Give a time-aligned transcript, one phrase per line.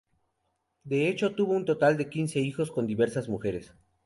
[0.83, 3.71] De hecho, tuvo un total de quince hijos con diversas mujeres.